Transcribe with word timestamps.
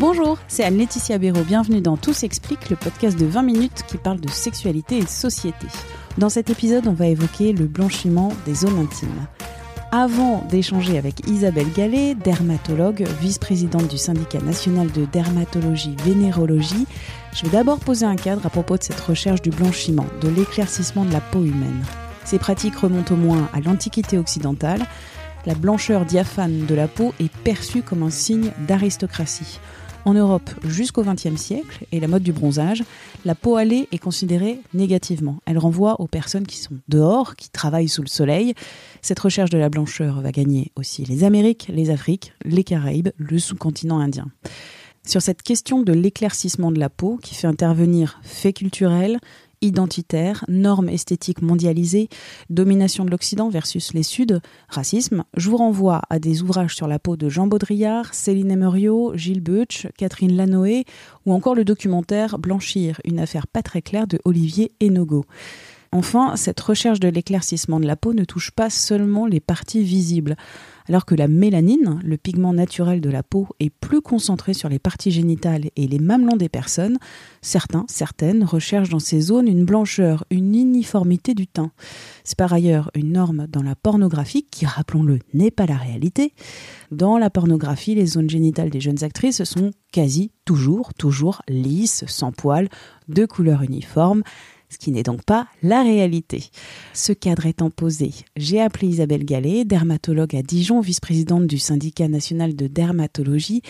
Bonjour, 0.00 0.38
c'est 0.48 0.64
Anne-Laetitia 0.64 1.18
Béraud. 1.18 1.42
Bienvenue 1.42 1.82
dans 1.82 1.98
Tout 1.98 2.14
s'explique, 2.14 2.70
le 2.70 2.76
podcast 2.76 3.18
de 3.18 3.26
20 3.26 3.42
minutes 3.42 3.84
qui 3.86 3.98
parle 3.98 4.18
de 4.18 4.30
sexualité 4.30 4.96
et 4.96 5.04
société. 5.04 5.66
Dans 6.16 6.30
cet 6.30 6.48
épisode, 6.48 6.86
on 6.86 6.94
va 6.94 7.08
évoquer 7.08 7.52
le 7.52 7.66
blanchiment 7.66 8.32
des 8.46 8.54
zones 8.54 8.78
intimes. 8.78 9.26
Avant 9.92 10.42
d'échanger 10.48 10.96
avec 10.96 11.28
Isabelle 11.28 11.70
Gallet, 11.76 12.14
dermatologue, 12.14 13.06
vice-présidente 13.20 13.88
du 13.88 13.98
syndicat 13.98 14.40
national 14.40 14.90
de 14.90 15.04
dermatologie 15.04 15.94
vénérologie, 16.02 16.86
je 17.34 17.42
vais 17.42 17.50
d'abord 17.50 17.78
poser 17.78 18.06
un 18.06 18.16
cadre 18.16 18.46
à 18.46 18.48
propos 18.48 18.78
de 18.78 18.82
cette 18.82 19.00
recherche 19.00 19.42
du 19.42 19.50
blanchiment, 19.50 20.06
de 20.22 20.30
l'éclaircissement 20.30 21.04
de 21.04 21.12
la 21.12 21.20
peau 21.20 21.44
humaine. 21.44 21.84
Ces 22.24 22.38
pratiques 22.38 22.76
remontent 22.76 23.12
au 23.12 23.18
moins 23.18 23.50
à 23.52 23.60
l'Antiquité 23.60 24.16
occidentale. 24.16 24.80
La 25.44 25.54
blancheur 25.54 26.06
diaphane 26.06 26.64
de 26.64 26.74
la 26.74 26.88
peau 26.88 27.12
est 27.20 27.30
perçue 27.44 27.82
comme 27.82 28.02
un 28.02 28.10
signe 28.10 28.50
d'aristocratie. 28.66 29.60
En 30.06 30.14
Europe 30.14 30.50
jusqu'au 30.64 31.02
XXe 31.02 31.36
siècle 31.36 31.84
et 31.92 32.00
la 32.00 32.08
mode 32.08 32.22
du 32.22 32.32
bronzage, 32.32 32.82
la 33.24 33.34
peau 33.34 33.58
hâlée 33.58 33.86
est 33.92 33.98
considérée 33.98 34.58
négativement. 34.72 35.40
Elle 35.44 35.58
renvoie 35.58 36.00
aux 36.00 36.06
personnes 36.06 36.46
qui 36.46 36.56
sont 36.56 36.78
dehors, 36.88 37.36
qui 37.36 37.50
travaillent 37.50 37.88
sous 37.88 38.02
le 38.02 38.08
soleil. 38.08 38.54
Cette 39.02 39.20
recherche 39.20 39.50
de 39.50 39.58
la 39.58 39.68
blancheur 39.68 40.20
va 40.20 40.32
gagner 40.32 40.72
aussi 40.76 41.04
les 41.04 41.22
Amériques, 41.24 41.68
les 41.72 41.90
Afriques, 41.90 42.32
les 42.44 42.64
Caraïbes, 42.64 43.10
le 43.18 43.38
sous-continent 43.38 43.98
indien. 43.98 44.26
Sur 45.06 45.22
cette 45.22 45.42
question 45.42 45.82
de 45.82 45.92
l'éclaircissement 45.92 46.72
de 46.72 46.78
la 46.78 46.90
peau 46.90 47.18
qui 47.22 47.34
fait 47.34 47.46
intervenir 47.46 48.20
faits 48.22 48.56
culturels, 48.56 49.18
identitaire, 49.62 50.44
normes 50.48 50.88
esthétiques 50.88 51.42
mondialisées, 51.42 52.08
domination 52.48 53.04
de 53.04 53.10
l'Occident 53.10 53.48
versus 53.48 53.92
les 53.94 54.02
Suds, 54.02 54.40
racisme, 54.68 55.24
je 55.36 55.50
vous 55.50 55.56
renvoie 55.56 56.02
à 56.10 56.18
des 56.18 56.42
ouvrages 56.42 56.74
sur 56.74 56.88
la 56.88 56.98
peau 56.98 57.16
de 57.16 57.28
Jean 57.28 57.46
Baudrillard, 57.46 58.14
Céline 58.14 58.50
Emerio, 58.50 59.12
Gilles 59.14 59.42
Butch, 59.42 59.86
Catherine 59.98 60.36
Lanoé 60.36 60.84
ou 61.26 61.32
encore 61.32 61.54
le 61.54 61.64
documentaire 61.64 62.38
Blanchir, 62.38 63.00
une 63.04 63.18
affaire 63.18 63.46
pas 63.46 63.62
très 63.62 63.82
claire 63.82 64.06
de 64.06 64.18
Olivier 64.24 64.72
Enogo. 64.82 65.24
Enfin, 65.92 66.36
cette 66.36 66.60
recherche 66.60 67.00
de 67.00 67.08
l'éclaircissement 67.08 67.80
de 67.80 67.86
la 67.86 67.96
peau 67.96 68.14
ne 68.14 68.24
touche 68.24 68.52
pas 68.52 68.70
seulement 68.70 69.26
les 69.26 69.40
parties 69.40 69.82
visibles. 69.82 70.36
Alors 70.88 71.04
que 71.04 71.16
la 71.16 71.26
mélanine, 71.26 72.00
le 72.04 72.16
pigment 72.16 72.52
naturel 72.52 73.00
de 73.00 73.10
la 73.10 73.24
peau, 73.24 73.48
est 73.58 73.70
plus 73.70 74.00
concentré 74.00 74.54
sur 74.54 74.68
les 74.68 74.78
parties 74.78 75.10
génitales 75.10 75.64
et 75.74 75.88
les 75.88 75.98
mamelons 75.98 76.36
des 76.36 76.48
personnes, 76.48 76.98
certains, 77.42 77.84
certaines 77.88 78.44
recherchent 78.44 78.88
dans 78.88 79.00
ces 79.00 79.20
zones 79.20 79.48
une 79.48 79.64
blancheur, 79.64 80.24
une 80.30 80.54
uniformité 80.54 81.34
du 81.34 81.48
teint. 81.48 81.72
C'est 82.22 82.38
par 82.38 82.52
ailleurs 82.52 82.92
une 82.94 83.12
norme 83.12 83.48
dans 83.48 83.62
la 83.62 83.74
pornographie 83.74 84.46
qui, 84.48 84.66
rappelons-le, 84.66 85.18
n'est 85.34 85.50
pas 85.50 85.66
la 85.66 85.76
réalité. 85.76 86.34
Dans 86.92 87.18
la 87.18 87.30
pornographie, 87.30 87.96
les 87.96 88.06
zones 88.06 88.30
génitales 88.30 88.70
des 88.70 88.80
jeunes 88.80 89.02
actrices 89.02 89.42
sont 89.42 89.72
quasi 89.92 90.30
toujours, 90.44 90.94
toujours 90.94 91.42
lisses, 91.48 92.04
sans 92.06 92.30
poils, 92.30 92.68
de 93.08 93.26
couleur 93.26 93.62
uniforme 93.62 94.22
ce 94.70 94.78
qui 94.78 94.90
n'est 94.90 95.02
donc 95.02 95.22
pas 95.24 95.48
la 95.62 95.82
réalité. 95.82 96.44
Ce 96.94 97.12
cadre 97.12 97.46
étant 97.46 97.70
posé, 97.70 98.12
j'ai 98.36 98.60
appelé 98.60 98.88
Isabelle 98.88 99.24
Gallet, 99.24 99.64
dermatologue 99.64 100.34
à 100.36 100.42
Dijon, 100.42 100.80
vice-présidente 100.80 101.46
du 101.46 101.58
syndicat 101.58 102.08
national 102.08 102.56
de 102.56 102.66
dermatologie. 102.66 103.62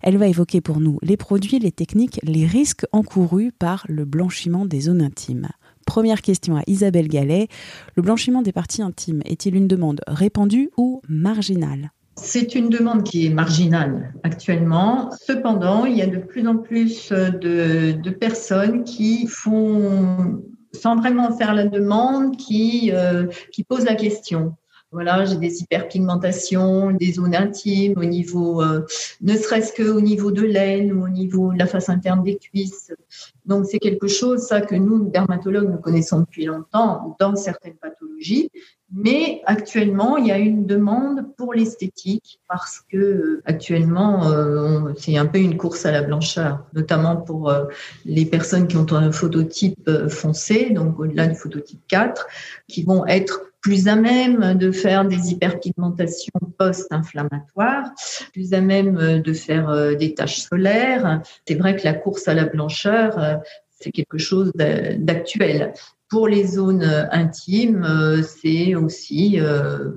Elle 0.00 0.16
va 0.16 0.28
évoquer 0.28 0.60
pour 0.60 0.80
nous 0.80 0.98
les 1.02 1.16
produits, 1.16 1.58
les 1.58 1.72
techniques, 1.72 2.20
les 2.22 2.46
risques 2.46 2.86
encourus 2.92 3.52
par 3.52 3.84
le 3.88 4.04
blanchiment 4.04 4.64
des 4.64 4.82
zones 4.82 5.02
intimes. 5.02 5.48
Première 5.86 6.22
question 6.22 6.56
à 6.56 6.62
Isabelle 6.66 7.08
Gallet. 7.08 7.48
Le 7.94 8.02
blanchiment 8.02 8.42
des 8.42 8.52
parties 8.52 8.82
intimes 8.82 9.20
est-il 9.26 9.54
une 9.54 9.68
demande 9.68 10.00
répandue 10.06 10.70
ou 10.76 11.02
marginale? 11.08 11.90
C'est 12.16 12.54
une 12.54 12.68
demande 12.68 13.02
qui 13.02 13.26
est 13.26 13.30
marginale 13.30 14.14
actuellement. 14.22 15.10
Cependant, 15.20 15.84
il 15.84 15.96
y 15.96 16.02
a 16.02 16.06
de 16.06 16.18
plus 16.18 16.46
en 16.46 16.56
plus 16.56 17.12
de, 17.12 18.10
personnes 18.10 18.84
qui 18.84 19.26
font, 19.26 20.42
sans 20.72 20.96
vraiment 20.96 21.36
faire 21.36 21.54
la 21.54 21.66
demande, 21.66 22.36
qui, 22.36 22.90
euh, 22.92 23.26
qui 23.52 23.64
posent 23.64 23.84
la 23.84 23.94
question. 23.94 24.54
Voilà, 24.94 25.24
j'ai 25.24 25.38
des 25.38 25.60
hyperpigmentations, 25.60 26.92
des 26.92 27.14
zones 27.14 27.34
intimes 27.34 27.94
au 27.96 28.04
niveau, 28.04 28.62
euh, 28.62 28.82
ne 29.22 29.36
serait-ce 29.36 29.72
qu'au 29.72 30.00
niveau 30.00 30.30
de 30.30 30.42
l'aine 30.42 30.92
ou 30.92 31.04
au 31.04 31.08
niveau 31.08 31.52
de 31.52 31.58
la 31.58 31.66
face 31.66 31.88
interne 31.88 32.22
des 32.22 32.36
cuisses. 32.36 32.92
Donc 33.44 33.66
c'est 33.68 33.80
quelque 33.80 34.06
chose, 34.06 34.42
ça, 34.42 34.60
que 34.60 34.76
nous, 34.76 35.10
dermatologues, 35.10 35.68
nous 35.68 35.80
connaissons 35.80 36.20
depuis 36.20 36.44
longtemps 36.44 37.16
dans 37.18 37.34
certaines 37.34 37.74
pathologies. 37.74 38.52
Mais 38.96 39.42
actuellement, 39.46 40.16
il 40.16 40.28
y 40.28 40.32
a 40.32 40.38
une 40.38 40.66
demande 40.66 41.26
pour 41.36 41.52
l'esthétique 41.52 42.40
parce 42.48 42.80
que 42.80 42.96
euh, 42.96 43.42
actuellement, 43.44 44.30
euh, 44.30 44.92
c'est 44.96 45.16
un 45.16 45.26
peu 45.26 45.38
une 45.38 45.56
course 45.56 45.84
à 45.84 45.90
la 45.90 46.02
blancheur, 46.02 46.64
notamment 46.74 47.16
pour 47.16 47.52
les 48.04 48.24
personnes 48.24 48.68
qui 48.68 48.76
ont 48.76 48.92
un 48.92 49.12
phototype 49.12 49.90
foncé, 50.08 50.70
donc 50.70 50.98
au-delà 51.00 51.26
du 51.26 51.34
phototype 51.34 51.80
4, 51.88 52.26
qui 52.68 52.82
vont 52.84 53.06
être 53.06 53.42
plus 53.64 53.88
à 53.88 53.96
même 53.96 54.58
de 54.58 54.70
faire 54.70 55.06
des 55.06 55.32
hyperpigmentations 55.32 56.38
post-inflammatoires, 56.58 57.90
plus 58.34 58.52
à 58.52 58.60
même 58.60 59.22
de 59.22 59.32
faire 59.32 59.70
euh, 59.70 59.94
des 59.94 60.14
taches 60.14 60.40
solaires. 60.40 61.22
C'est 61.48 61.54
vrai 61.54 61.74
que 61.74 61.82
la 61.84 61.94
course 61.94 62.28
à 62.28 62.34
la 62.34 62.44
blancheur, 62.44 63.18
euh, 63.18 63.36
c'est 63.70 63.90
quelque 63.90 64.18
chose 64.18 64.52
d'actuel. 64.54 65.72
Pour 66.14 66.28
les 66.28 66.46
zones 66.46 66.84
intimes, 67.10 67.84
euh, 67.84 68.22
c'est 68.22 68.76
aussi 68.76 69.38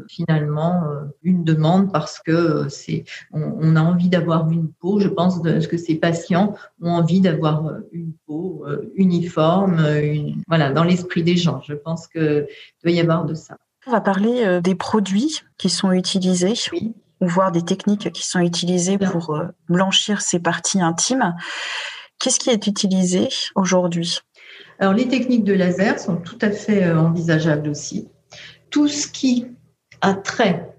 finalement 0.10 0.82
une 1.22 1.44
demande 1.44 1.92
parce 1.92 2.20
que 2.20 2.68
c'est, 2.70 3.04
on, 3.32 3.76
a 3.76 3.82
envie 3.82 4.10
d'avoir 4.10 4.50
une 4.50 4.68
peau. 4.68 5.00
Je 5.00 5.10
pense 5.10 5.40
que 5.40 5.78
ces 5.78 5.96
patients 5.96 6.56
ont 6.82 6.92
envie 6.92 7.22
d'avoir 7.22 7.72
une 7.92 8.14
peau 8.26 8.66
uniforme, 8.96 9.86
voilà, 10.48 10.72
dans 10.72 10.84
l'esprit 10.84 11.24
des 11.24 11.38
gens. 11.38 11.62
Je 11.68 11.74
pense 11.74 12.08
que 12.08 12.48
doit 12.84 12.92
y 12.92 13.00
avoir 13.00 13.26
de 13.26 13.36
ça. 13.36 13.58
On 13.88 13.92
va 13.92 14.02
parler 14.02 14.44
euh, 14.44 14.60
des 14.60 14.76
produits 14.76 15.44
qui 15.58 15.70
sont 15.70 15.94
utilisés. 15.94 16.54
ou 17.22 17.28
voir 17.28 17.54
des 17.54 17.64
techniques 17.64 18.12
qui 18.12 18.28
sont 18.28 18.42
utilisées 18.42 18.98
pour 18.98 19.34
euh, 19.34 19.46
blanchir 19.70 20.20
ces 20.22 20.40
parties 20.40 20.82
intimes. 20.82 21.34
Qu'est-ce 22.20 22.38
qui 22.38 22.50
est 22.50 22.68
utilisé 22.68 23.30
aujourd'hui? 23.56 24.20
Alors, 24.80 24.94
les 24.94 25.08
techniques 25.08 25.44
de 25.44 25.54
laser 25.54 26.00
sont 26.00 26.18
tout 26.18 26.38
à 26.42 26.52
fait 26.52 26.84
euh, 26.84 27.00
envisageables 27.00 27.70
aussi. 27.70 28.08
Tout 28.70 28.88
ce 28.88 29.08
qui 29.08 29.48
a 30.02 30.14
trait 30.14 30.74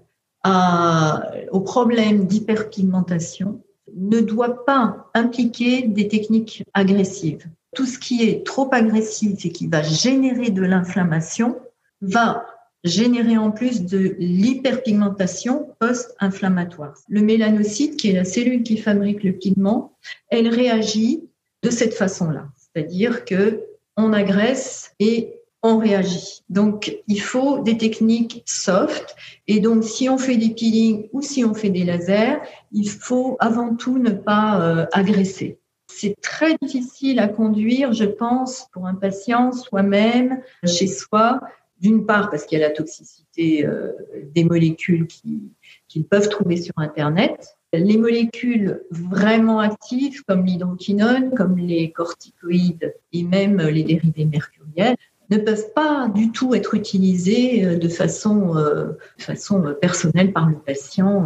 au 1.51 1.59
problème 1.59 2.25
d'hyperpigmentation 2.25 3.61
ne 3.95 4.21
doit 4.21 4.65
pas 4.65 5.09
impliquer 5.13 5.83
des 5.83 6.07
techniques 6.07 6.63
agressives. 6.73 7.45
Tout 7.75 7.85
ce 7.85 7.99
qui 7.99 8.23
est 8.23 8.45
trop 8.45 8.69
agressif 8.71 9.45
et 9.45 9.51
qui 9.51 9.67
va 9.67 9.81
générer 9.81 10.49
de 10.49 10.61
l'inflammation 10.61 11.57
va 12.01 12.45
générer 12.83 13.37
en 13.37 13.51
plus 13.51 13.83
de 13.83 14.15
l'hyperpigmentation 14.19 15.69
post-inflammatoire. 15.79 16.93
Le 17.09 17.21
mélanocyte, 17.21 17.97
qui 17.97 18.09
est 18.09 18.13
la 18.13 18.25
cellule 18.25 18.63
qui 18.63 18.77
fabrique 18.77 19.23
le 19.23 19.33
pigment, 19.33 19.93
elle 20.29 20.47
réagit 20.47 21.25
de 21.61 21.69
cette 21.69 21.93
façon-là, 21.93 22.47
c'est-à-dire 22.55 23.25
que 23.25 23.65
on 23.99 24.13
agresse 24.13 24.93
et 24.99 25.35
on 25.61 25.77
réagit. 25.77 26.41
Donc, 26.49 26.97
il 27.07 27.21
faut 27.21 27.59
des 27.59 27.77
techniques 27.77 28.43
soft. 28.45 29.15
Et 29.47 29.59
donc, 29.59 29.83
si 29.83 30.07
on 30.07 30.17
fait 30.17 30.37
des 30.37 30.51
peelings 30.51 31.09
ou 31.11 31.21
si 31.21 31.43
on 31.43 31.53
fait 31.53 31.69
des 31.69 31.83
lasers, 31.83 32.37
il 32.71 32.89
faut 32.89 33.35
avant 33.39 33.75
tout 33.75 33.97
ne 33.97 34.11
pas 34.11 34.61
euh, 34.61 34.85
agresser. 34.93 35.59
C'est 35.87 36.15
très 36.21 36.55
difficile 36.61 37.19
à 37.19 37.27
conduire, 37.27 37.91
je 37.93 38.05
pense, 38.05 38.67
pour 38.71 38.85
un 38.85 38.95
patient 38.95 39.51
soi-même, 39.51 40.41
chez 40.65 40.87
soi, 40.87 41.41
d'une 41.81 42.05
part 42.05 42.29
parce 42.29 42.45
qu'il 42.45 42.59
y 42.59 42.63
a 42.63 42.67
la 42.67 42.73
toxicité 42.73 43.65
euh, 43.65 43.91
des 44.33 44.43
molécules 44.43 45.07
qu'ils 45.07 46.05
peuvent 46.05 46.29
trouver 46.29 46.57
sur 46.57 46.73
Internet. 46.77 47.57
Les 47.73 47.97
molécules 47.97 48.81
vraiment 48.89 49.59
actives 49.59 50.23
comme 50.23 50.45
l'hydroquinone, 50.45 51.31
comme 51.35 51.57
les 51.57 51.91
corticoïdes 51.91 52.95
et 53.13 53.23
même 53.23 53.61
les 53.61 53.83
dérivés 53.83 54.25
mercuriels, 54.25 54.95
ne 55.29 55.37
peuvent 55.37 55.71
pas 55.75 56.07
du 56.07 56.31
tout 56.31 56.55
être 56.55 56.73
utilisés 56.73 57.63
euh, 57.63 57.77
de 57.77 57.87
façon, 57.87 58.57
euh, 58.57 58.97
façon 59.19 59.75
personnelle 59.79 60.33
par 60.33 60.49
le 60.49 60.55
patient 60.55 61.25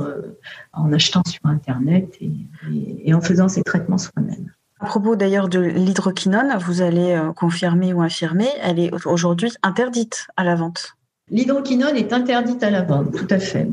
en 0.74 0.92
achetant 0.92 1.22
sur 1.26 1.40
Internet 1.46 2.18
et, 2.20 3.14
en 3.14 3.22
faisant 3.22 3.48
ses 3.48 3.64
traitements 3.64 3.98
soi-même. 3.98 4.52
À 4.82 4.86
propos 4.88 5.16
d'ailleurs 5.16 5.48
de 5.48 5.60
l'hydroquinone, 5.60 6.58
vous 6.66 6.82
allez 6.82 7.18
confirmer 7.38 7.94
ou 7.94 8.02
infirmer, 8.02 8.50
elle 8.62 8.80
est 8.80 8.92
aujourd'hui 9.06 9.54
interdite 9.64 10.28
à 10.36 10.44
la 10.44 10.56
vente. 10.56 10.98
L'hydroquinone 11.30 11.96
est 11.96 12.12
interdite 12.12 12.62
à 12.64 12.70
la 12.70 12.82
vente, 12.82 13.14
tout 13.14 13.28
à 13.30 13.40
fait. 13.40 13.70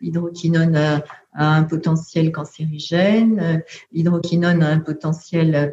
L'hydroquinone 0.00 0.76
a, 0.76 1.04
un 1.34 1.62
potentiel 1.62 2.32
cancérigène, 2.32 3.62
l'hydroquinone 3.92 4.62
a 4.62 4.68
un 4.68 4.80
potentiel 4.80 5.72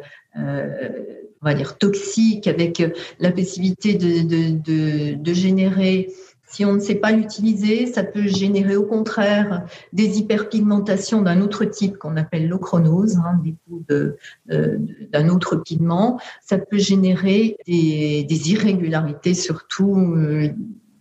on 1.40 1.78
toxique, 1.78 2.46
avec 2.46 2.82
la 3.18 3.32
possibilité 3.32 3.94
de, 3.94 5.32
générer 5.32 6.08
si 6.50 6.64
on 6.64 6.72
ne 6.72 6.80
sait 6.80 6.94
pas 6.94 7.12
l'utiliser, 7.12 7.86
ça 7.86 8.02
peut 8.02 8.26
générer 8.26 8.74
au 8.74 8.84
contraire 8.84 9.66
des 9.92 10.18
hyperpigmentations 10.18 11.20
d'un 11.20 11.42
autre 11.42 11.66
type 11.66 11.98
qu'on 11.98 12.16
appelle 12.16 12.48
l'ochronose, 12.48 13.18
hein, 13.18 13.38
d'un 14.48 15.28
autre 15.28 15.56
pigment. 15.56 16.18
Ça 16.40 16.56
peut 16.56 16.78
générer 16.78 17.58
des, 17.66 18.24
des 18.24 18.50
irrégularités, 18.52 19.34
surtout 19.34 19.94
euh, 19.94 20.48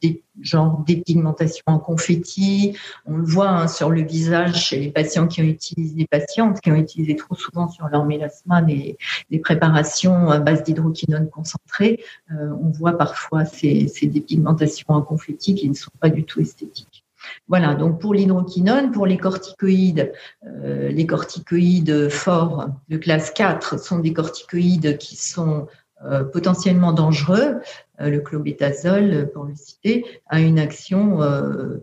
des 0.01 0.23
genres 0.41 0.83
dépigmentation 0.85 1.63
en 1.67 1.79
confetti. 1.79 2.77
On 3.05 3.17
le 3.17 3.23
voit 3.23 3.49
hein, 3.49 3.67
sur 3.67 3.89
le 3.89 4.01
visage 4.01 4.67
chez 4.67 4.79
les 4.79 4.91
patients 4.91 5.27
qui 5.27 5.41
ont 5.41 5.45
utilisé, 5.45 5.95
les 5.95 6.07
patientes 6.07 6.61
qui 6.61 6.71
ont 6.71 6.75
utilisé 6.75 7.15
trop 7.15 7.35
souvent 7.35 7.67
sur 7.69 7.87
leur 7.87 8.05
mélasma 8.05 8.61
des, 8.61 8.97
des 9.29 9.39
préparations 9.39 10.29
à 10.29 10.39
base 10.39 10.63
d'hydroquinone 10.63 11.29
concentrée. 11.29 12.03
Euh, 12.31 12.49
on 12.61 12.69
voit 12.69 12.97
parfois 12.97 13.45
ces, 13.45 13.87
ces 13.87 14.07
dépigmentations 14.07 14.89
en 14.89 15.01
confetti 15.01 15.55
qui 15.55 15.69
ne 15.69 15.75
sont 15.75 15.91
pas 15.99 16.09
du 16.09 16.23
tout 16.23 16.41
esthétiques. 16.41 17.03
Voilà, 17.47 17.75
donc 17.75 17.99
pour 17.99 18.13
l'hydroquinone, 18.13 18.91
pour 18.91 19.05
les 19.05 19.17
corticoïdes, 19.17 20.13
euh, 20.45 20.89
les 20.89 21.05
corticoïdes 21.05 22.09
forts 22.09 22.69
de 22.89 22.97
classe 22.97 23.31
4 23.31 23.79
sont 23.79 23.99
des 23.99 24.13
corticoïdes 24.13 24.97
qui 24.97 25.15
sont 25.15 25.67
euh, 26.05 26.23
potentiellement 26.23 26.91
dangereux, 26.91 27.55
euh, 28.01 28.09
le 28.09 28.19
clobétasol, 28.19 29.31
pour 29.33 29.45
le 29.45 29.55
citer, 29.55 30.05
a 30.27 30.39
une 30.39 30.59
action 30.59 31.23
euh, 31.23 31.77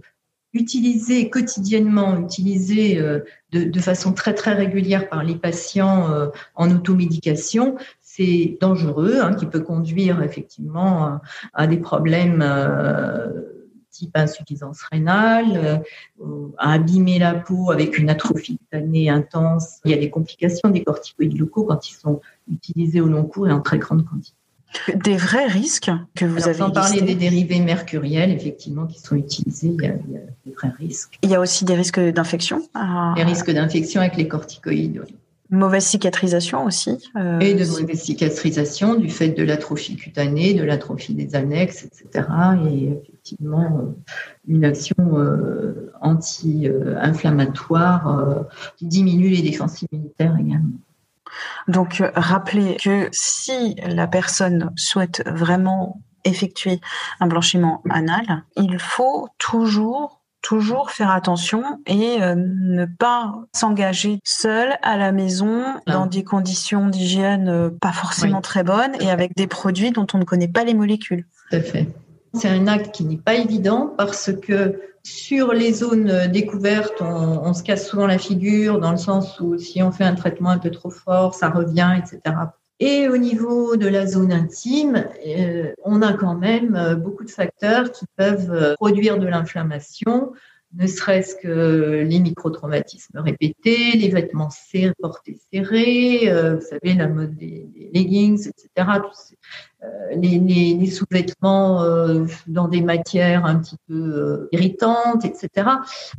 utilisée 0.53 1.31
quotidiennement, 1.31 2.17
utilisée 2.21 3.03
de, 3.51 3.81
façon 3.81 4.13
très 4.13 4.33
très 4.35 4.53
régulière 4.53 5.09
par 5.09 5.25
les 5.25 5.35
patients 5.35 6.09
en 6.55 6.71
automédication, 6.71 7.75
c'est 8.01 8.57
dangereux, 8.61 9.19
hein, 9.21 9.35
qui 9.35 9.47
peut 9.47 9.59
conduire 9.59 10.23
effectivement 10.23 11.19
à 11.55 11.67
des 11.67 11.79
problèmes 11.79 12.41
type 13.95 14.17
insuffisance 14.17 14.83
rénale, 14.91 15.83
à 16.59 16.73
abîmer 16.73 17.19
la 17.19 17.35
peau 17.35 17.71
avec 17.71 17.97
une 17.99 18.11
atrophie 18.11 18.59
cutanée 18.59 19.09
intense. 19.09 19.81
Il 19.85 19.93
y 19.93 19.95
a 19.95 19.99
des 19.99 20.11
complications 20.11 20.69
des 20.69 20.83
corticoïdes 20.83 21.39
locaux 21.39 21.65
quand 21.65 21.89
ils 21.89 21.95
sont 21.95 22.21
utilisés 22.51 23.01
au 23.01 23.07
long 23.07 23.25
cours 23.25 23.49
et 23.49 23.53
en 23.53 23.61
très 23.61 23.79
grande 23.79 24.05
quantité. 24.05 24.37
Des 24.97 25.17
vrais 25.17 25.47
risques 25.47 25.91
que 26.17 26.25
vous 26.25 26.49
avez 26.49 26.59
Sans 26.59 26.71
parler 26.71 27.01
des 27.01 27.15
dérivés 27.15 27.61
mercuriels, 27.61 28.33
effectivement, 28.33 28.87
qui 28.87 28.99
sont 28.99 29.15
utilisés, 29.15 29.69
il 29.69 29.85
y, 29.85 29.87
a, 29.87 29.93
des 30.45 30.53
vrais 30.53 30.73
risques. 30.79 31.19
Il 31.23 31.31
y 31.31 31.35
a 31.35 31.41
aussi 31.41 31.65
des 31.65 31.75
risques 31.75 32.01
d'infection 32.01 32.61
Des 33.15 33.23
risques 33.23 33.53
d'infection 33.53 34.01
avec 34.01 34.17
les 34.17 34.27
corticoïdes, 34.27 35.01
oui. 35.07 35.15
Mauvaise 35.51 35.85
cicatrisation 35.85 36.65
aussi. 36.65 36.99
Euh, 37.17 37.39
et 37.39 37.55
de 37.55 37.65
mauvaise 37.65 38.01
cicatrisation 38.01 38.95
du 38.95 39.11
fait 39.11 39.29
de 39.29 39.45
l'atrophie 39.45 39.95
cutanée, 39.95 40.55
de 40.55 40.65
l'atrophie 40.65 41.15
des 41.15 41.37
annexes, 41.37 41.85
etc. 41.85 42.27
Et 42.67 42.89
effectivement, 43.25 43.79
euh, 43.79 43.97
une 44.47 44.65
action 44.65 44.95
euh, 44.99 45.93
anti-inflammatoire 46.01 48.47
qui 48.77 48.87
diminue 48.87 49.29
les 49.29 49.43
défenses 49.43 49.83
immunitaires 49.83 50.37
également. 50.39 50.79
Donc, 51.67 52.01
rappelez 52.15 52.77
que 52.83 53.09
si 53.13 53.75
la 53.87 54.07
personne 54.07 54.71
souhaite 54.77 55.25
vraiment 55.27 56.01
effectuer 56.25 56.81
un 57.21 57.27
blanchiment 57.27 57.83
anal, 57.91 58.45
il 58.57 58.79
faut 58.79 59.29
toujours 59.39 60.25
toujours 60.45 60.91
faire 60.91 61.11
attention 61.11 61.81
et 61.87 62.23
euh, 62.23 62.35
ne 62.37 62.85
pas 62.85 63.35
s'engager 63.55 64.21
seul 64.25 64.77
à 64.83 64.99
la 64.99 65.11
maison 65.11 65.65
dans 65.87 66.07
des 66.07 66.23
conditions 66.23 66.89
d'hygiène 66.89 67.49
euh, 67.49 67.71
pas 67.71 67.93
forcément 67.93 68.43
très 68.43 68.63
bonnes 68.63 68.93
et 69.01 69.11
avec 69.11 69.35
des 69.35 69.47
produits 69.47 69.91
dont 69.91 70.07
on 70.13 70.19
ne 70.19 70.25
connaît 70.25 70.49
pas 70.49 70.65
les 70.65 70.75
molécules. 70.75 71.27
Tout 71.51 71.57
à 71.57 71.61
fait. 71.61 71.89
C'est 72.35 72.49
un 72.49 72.67
acte 72.67 72.95
qui 72.95 73.05
n'est 73.05 73.17
pas 73.17 73.35
évident 73.35 73.95
parce 73.97 74.33
que 74.33 74.81
sur 75.03 75.53
les 75.53 75.73
zones 75.73 76.29
découvertes, 76.33 77.01
on, 77.01 77.53
se 77.53 77.63
casse 77.63 77.89
souvent 77.89 78.07
la 78.07 78.19
figure 78.19 78.81
dans 78.81 78.91
le 78.91 78.97
sens 78.97 79.39
où 79.39 79.59
si 79.59 79.83
on 79.83 79.93
fait 79.93 80.05
un 80.05 80.15
traitement 80.15 80.51
un 80.51 80.59
peu 80.59 80.71
trop 80.71 80.91
fort, 80.91 81.35
ça 81.35 81.51
revient, 81.51 81.99
etc. 81.99 82.35
Et 82.81 83.09
au 83.09 83.17
niveau 83.17 83.77
de 83.77 83.87
la 83.87 84.07
zone 84.07 84.33
intime, 84.33 85.07
euh, 85.27 85.73
on 85.85 86.03
a 86.03 86.13
quand 86.13 86.35
même 86.35 86.75
euh, 86.75 86.97
beaucoup 86.97 87.25
de 87.25 87.31
facteurs 87.31 87.93
qui 87.93 88.05
peuvent 88.17 88.51
euh, 88.51 88.75
produire 88.75 89.19
de 89.19 89.27
l'inflammation, 89.27 90.33
ne 90.73 90.89
serait-ce 90.89 91.37
que 91.37 92.05
les 92.05 92.19
microtraumatismes 92.19 93.21
répétés, 93.21 93.93
les 93.93 94.09
vêtements 94.09 94.51
serrés, 94.51 94.93
portés 94.99 95.39
serrés, 95.53 96.29
vous 96.53 96.67
savez, 96.67 96.95
la 96.95 97.07
mode 97.07 97.37
des, 97.37 97.69
leggings, 97.95 98.49
etc. 98.49 98.99
les, 100.17 100.87
sous-vêtements 100.87 101.83
euh, 101.83 102.25
dans 102.47 102.69
des 102.69 102.81
matières 102.81 103.45
un 103.47 103.57
petit 103.57 103.77
peu 103.89 103.95
euh, 103.95 104.49
irritantes, 104.53 105.25
etc. 105.25 105.69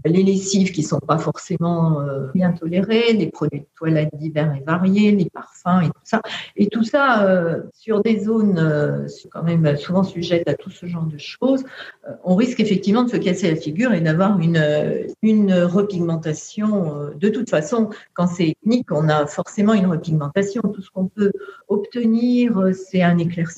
Les 0.04 0.24
lessives 0.24 0.72
qui 0.72 0.84
sont 0.84 1.00
pas 1.00 1.18
forcément 1.18 2.00
bien 2.34 2.52
tolérées, 2.52 3.14
les 3.14 3.28
produits 3.28 3.62
de 3.62 3.66
toilette 3.76 4.10
divers 4.16 4.54
et 4.56 4.64
variés, 4.66 5.12
les 5.12 5.30
parfums 5.30 5.84
et 5.84 5.88
tout 5.88 6.02
ça. 6.04 6.22
Et 6.56 6.68
tout 6.68 6.84
ça 6.84 7.58
sur 7.74 8.02
des 8.02 8.20
zones 8.20 9.08
quand 9.32 9.44
même 9.44 9.78
souvent 9.78 10.04
sujettes 10.04 10.48
à 10.50 10.54
tout 10.54 10.70
ce 10.70 10.86
genre 10.86 11.06
de 11.06 11.18
choses, 11.18 11.64
on 12.24 12.36
risque 12.36 12.60
effectivement 12.60 13.04
de 13.04 13.10
se 13.10 13.18
casser 13.18 13.50
la 13.50 13.56
figure 13.56 13.94
et 13.94 14.02
d'avoir 14.02 14.40
une, 14.40 14.62
une 15.22 15.54
repigmentation. 15.54 17.12
De 17.16 17.30
toute 17.30 17.50
façon, 17.50 17.90
quand 18.14 18.28
c'est 18.28 18.50
ethnique, 18.50 18.92
on 18.92 19.10
a 19.10 19.26
forcément 19.26 19.74
une 19.74 19.88
repigmentation. 19.88 20.62
Tout 20.62 20.82
ce 20.82 20.90
qu'on 20.90 21.08
peut 21.08 21.32
obtenir, 21.68 22.70
c'est 22.74 23.02
un 23.02 23.18
éclaircissement 23.18 23.55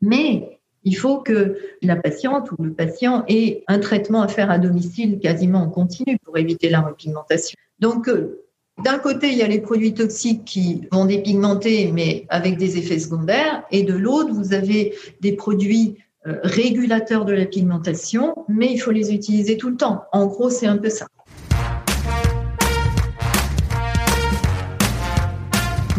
mais 0.00 0.58
il 0.84 0.96
faut 0.96 1.18
que 1.18 1.58
la 1.80 1.96
patiente 1.96 2.50
ou 2.52 2.62
le 2.62 2.72
patient 2.72 3.24
ait 3.28 3.62
un 3.68 3.78
traitement 3.78 4.22
à 4.22 4.28
faire 4.28 4.50
à 4.50 4.58
domicile 4.58 5.20
quasiment 5.20 5.60
en 5.60 5.68
continu 5.68 6.18
pour 6.24 6.36
éviter 6.38 6.68
la 6.68 6.80
repigmentation. 6.80 7.56
Donc, 7.78 8.08
euh, 8.08 8.42
d'un 8.82 8.98
côté, 8.98 9.28
il 9.28 9.38
y 9.38 9.42
a 9.42 9.48
les 9.48 9.60
produits 9.60 9.94
toxiques 9.94 10.44
qui 10.44 10.88
vont 10.90 11.04
dépigmenter, 11.04 11.92
mais 11.92 12.26
avec 12.30 12.56
des 12.56 12.78
effets 12.78 12.98
secondaires, 12.98 13.62
et 13.70 13.82
de 13.82 13.94
l'autre, 13.94 14.32
vous 14.32 14.54
avez 14.54 14.94
des 15.20 15.32
produits 15.32 15.98
euh, 16.26 16.38
régulateurs 16.42 17.24
de 17.24 17.32
la 17.32 17.46
pigmentation, 17.46 18.34
mais 18.48 18.72
il 18.72 18.78
faut 18.78 18.92
les 18.92 19.12
utiliser 19.12 19.56
tout 19.56 19.70
le 19.70 19.76
temps. 19.76 20.04
En 20.12 20.26
gros, 20.26 20.50
c'est 20.50 20.66
un 20.66 20.78
peu 20.78 20.88
ça. 20.88 21.06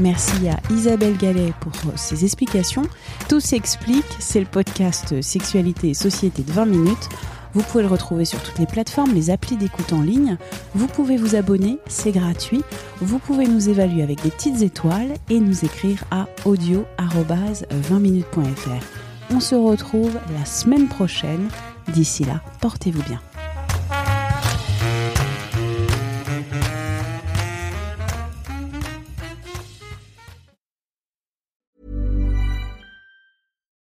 Merci 0.03 0.47
à 0.49 0.59
Isabelle 0.69 1.15
Gallet 1.15 1.53
pour 1.61 1.71
ses 1.95 2.25
explications. 2.25 2.83
Tout 3.29 3.39
s'explique, 3.39 4.03
c'est 4.19 4.41
le 4.41 4.45
podcast 4.45 5.21
Sexualité 5.21 5.91
et 5.91 5.93
Société 5.93 6.43
de 6.43 6.51
20 6.51 6.65
minutes. 6.65 7.07
Vous 7.53 7.61
pouvez 7.61 7.83
le 7.83 7.89
retrouver 7.89 8.25
sur 8.25 8.43
toutes 8.43 8.59
les 8.59 8.65
plateformes, 8.65 9.13
les 9.13 9.29
applis 9.29 9.55
d'écoute 9.55 9.93
en 9.93 10.01
ligne. 10.01 10.35
Vous 10.75 10.87
pouvez 10.87 11.15
vous 11.15 11.37
abonner, 11.37 11.77
c'est 11.87 12.11
gratuit. 12.11 12.63
Vous 12.99 13.17
pouvez 13.17 13.47
nous 13.47 13.69
évaluer 13.69 14.03
avec 14.03 14.21
des 14.23 14.31
petites 14.31 14.61
étoiles 14.61 15.13
et 15.29 15.39
nous 15.39 15.63
écrire 15.63 16.03
à 16.11 16.27
audio-20minutes.fr. 16.43 19.33
On 19.33 19.39
se 19.39 19.55
retrouve 19.55 20.19
la 20.37 20.43
semaine 20.43 20.89
prochaine. 20.89 21.47
D'ici 21.93 22.25
là, 22.25 22.41
portez-vous 22.59 23.03
bien. 23.03 23.21